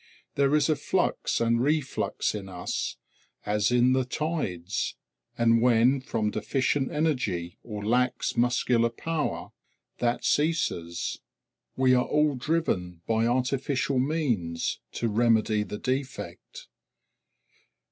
[0.33, 2.97] There is a flux and reflux in us,
[3.45, 4.95] as in the tides,
[5.37, 9.49] and when, from deficient energy or lax muscular power,
[9.99, 11.19] that ceases,
[11.75, 16.67] we are all driven by artificial means to remedy the defect.